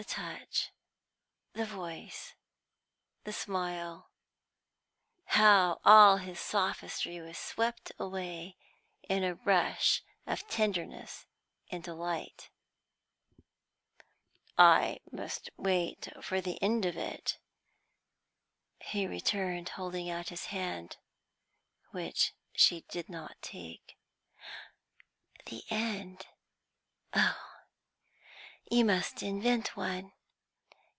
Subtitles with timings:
[0.01, 0.71] The touch,
[1.53, 2.33] the voice,
[3.23, 4.09] the smile,
[5.25, 8.57] how all his sophistry was swept away
[9.07, 11.27] in a rush of tenderness
[11.69, 12.49] and delight!
[14.57, 17.37] "I must wait for the end of it,"
[18.79, 20.97] he returned, holding out his hand,
[21.91, 23.99] which she did not take.
[25.45, 26.25] "The end?
[27.13, 27.37] Oh,
[28.73, 30.13] you must invent one.